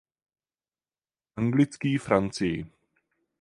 Anglický 1.35 1.97
Francii. 2.01 2.65